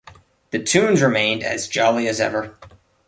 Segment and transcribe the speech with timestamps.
[0.49, 2.57] The tunes remained as jolly as ever.